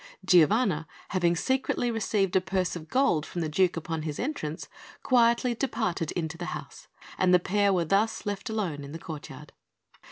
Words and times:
Giovanna, 0.25 0.87
having 1.09 1.35
secretly 1.35 1.91
received 1.91 2.35
a 2.35 2.41
purse 2.41 2.75
of 2.75 2.87
gold 2.89 3.23
from 3.23 3.41
the 3.41 3.47
Duke 3.47 3.77
upon 3.77 4.01
his 4.01 4.17
entrance, 4.17 4.67
quietly 5.03 5.53
departed 5.53 6.11
into 6.13 6.39
the 6.39 6.45
house, 6.57 6.87
and 7.19 7.31
the 7.35 7.39
pair 7.39 7.71
were 7.71 7.85
thus 7.85 8.25
left 8.25 8.49
alone 8.49 8.83
in 8.83 8.93
the 8.93 8.97
courtyard. 8.97 9.53